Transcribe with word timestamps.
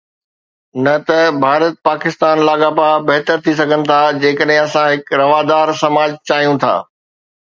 نه 0.83 0.95
ته 1.07 1.19
ڀارت 1.43 1.75
پاڪستان 1.87 2.37
لاڳاپا 2.47 2.87
بهتر 3.09 3.35
ٿي 3.43 3.53
سگهن 3.59 3.81
ٿا 3.89 3.99
جيڪڏهن 4.23 4.55
اسان 4.65 4.87
هڪ 4.95 5.05
روادار 5.23 5.67
سماج 5.83 6.09
چاهيون 6.31 6.55
ٿا. 6.65 6.73